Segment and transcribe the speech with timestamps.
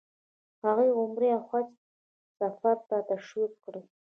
[0.63, 1.67] هغوی عمرې او حج
[2.37, 3.81] سفر ته تشویق کړي.